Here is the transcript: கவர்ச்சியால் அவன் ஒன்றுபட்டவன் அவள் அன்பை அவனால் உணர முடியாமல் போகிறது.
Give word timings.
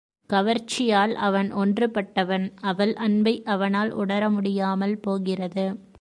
கவர்ச்சியால் 0.29 1.13
அவன் 1.13 1.53
ஒன்றுபட்டவன் 1.55 2.51
அவள் 2.61 2.93
அன்பை 2.93 3.43
அவனால் 3.45 3.91
உணர 3.91 4.29
முடியாமல் 4.29 4.99
போகிறது. 4.99 5.65